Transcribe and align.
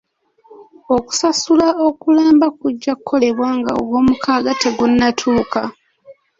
Okusasula 0.95 1.67
okulamba 1.87 2.47
kujja 2.59 2.93
kukolebwa 2.97 3.49
nga 3.59 3.71
ogwomukaaga 3.79 4.51
tegunnatuuka. 4.61 5.61